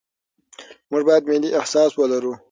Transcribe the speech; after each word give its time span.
موږ 0.91 1.03
باید 1.07 1.23
ملي 1.29 1.49
احساس 1.59 1.91
ولرو. 1.95 2.33